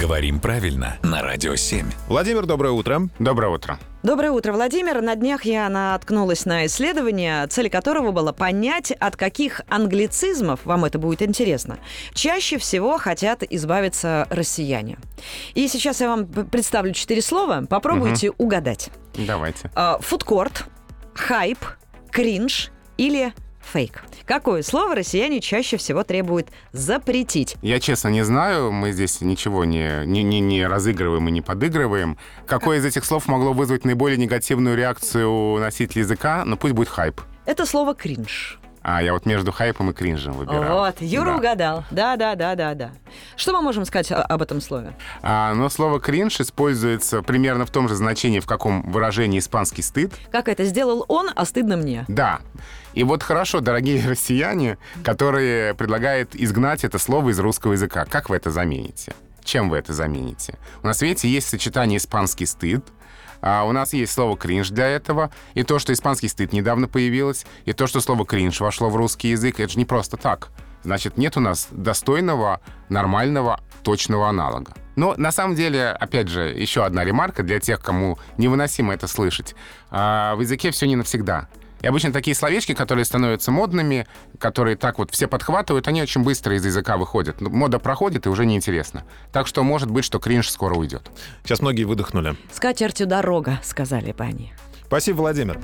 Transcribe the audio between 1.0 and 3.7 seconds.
на Радио 7. Владимир, доброе утро. Доброе